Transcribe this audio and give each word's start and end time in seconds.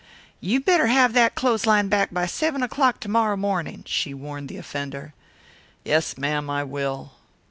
"You 0.39 0.59
better 0.59 0.87
have 0.87 1.13
that 1.13 1.35
clothesline 1.35 1.87
back 1.87 2.11
by 2.11 2.25
seven 2.25 2.63
o'clock 2.63 2.99
to 3.01 3.07
morrow 3.07 3.37
morning," 3.37 3.83
she 3.85 4.15
warned 4.15 4.49
the 4.49 4.57
offender. 4.57 5.13
"Yes, 5.85 6.17
ma'am, 6.17 6.49
I 6.49 6.63
will." 6.63 7.11